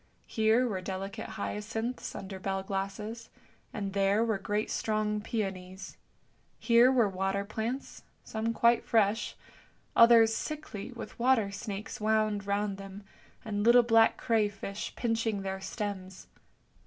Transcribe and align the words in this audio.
Here 0.25 0.67
were 0.67 0.81
delicate 0.81 1.27
hyacinths 1.37 2.15
under 2.15 2.39
bell 2.39 2.63
glasses, 2.63 3.29
and 3.71 3.93
there 3.93 4.25
were 4.25 4.39
great 4.39 4.71
strong 4.71 5.21
peonies; 5.21 5.95
here 6.57 6.91
were 6.91 7.07
water 7.07 7.45
plants, 7.45 8.01
some 8.23 8.51
quite 8.51 8.83
fresh, 8.83 9.35
others 9.95 10.35
sickly 10.35 10.91
with 10.91 11.19
water 11.19 11.51
snakes 11.51 12.01
wound 12.01 12.47
round 12.47 12.77
them, 12.79 13.03
and 13.45 13.61
little 13.61 13.83
black 13.83 14.17
cray 14.17 14.49
fish 14.49 14.91
pinching 14.95 15.43
their 15.43 15.61
stems. 15.61 16.25